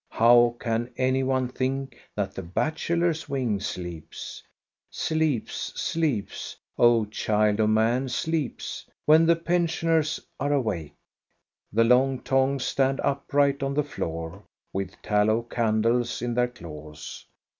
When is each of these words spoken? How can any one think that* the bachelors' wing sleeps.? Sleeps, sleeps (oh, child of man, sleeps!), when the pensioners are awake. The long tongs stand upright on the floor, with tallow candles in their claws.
How 0.09 0.55
can 0.59 0.89
any 0.97 1.21
one 1.21 1.47
think 1.47 1.95
that* 2.15 2.33
the 2.33 2.41
bachelors' 2.41 3.29
wing 3.29 3.59
sleeps.? 3.59 4.41
Sleeps, 4.89 5.79
sleeps 5.79 6.55
(oh, 6.75 7.05
child 7.05 7.59
of 7.59 7.69
man, 7.69 8.09
sleeps!), 8.09 8.89
when 9.05 9.27
the 9.27 9.35
pensioners 9.35 10.19
are 10.39 10.53
awake. 10.53 10.95
The 11.71 11.83
long 11.83 12.19
tongs 12.21 12.65
stand 12.65 12.99
upright 13.01 13.61
on 13.61 13.75
the 13.75 13.83
floor, 13.83 14.41
with 14.73 14.99
tallow 15.03 15.43
candles 15.43 16.23
in 16.23 16.33
their 16.33 16.47
claws. 16.47 17.27